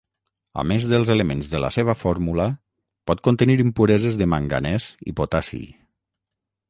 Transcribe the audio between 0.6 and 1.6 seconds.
A més dels elements de